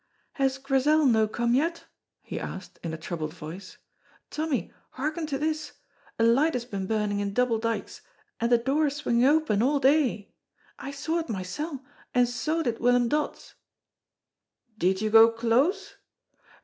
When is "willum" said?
12.79-13.09